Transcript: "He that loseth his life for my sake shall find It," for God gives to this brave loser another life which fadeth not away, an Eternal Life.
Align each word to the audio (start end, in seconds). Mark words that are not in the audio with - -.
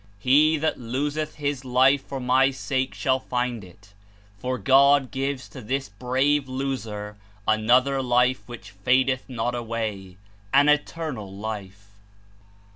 "He 0.17 0.57
that 0.57 0.79
loseth 0.79 1.35
his 1.35 1.63
life 1.63 2.03
for 2.03 2.19
my 2.19 2.49
sake 2.49 2.95
shall 2.95 3.19
find 3.19 3.63
It," 3.63 3.93
for 4.39 4.57
God 4.57 5.11
gives 5.11 5.47
to 5.49 5.61
this 5.61 5.89
brave 5.89 6.49
loser 6.49 7.17
another 7.47 8.01
life 8.01 8.41
which 8.47 8.71
fadeth 8.71 9.29
not 9.29 9.53
away, 9.53 10.17
an 10.55 10.69
Eternal 10.69 11.31
Life. 11.31 11.91